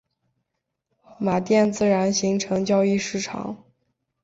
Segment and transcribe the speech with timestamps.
[1.19, 3.63] 马甸自然形成交易市场。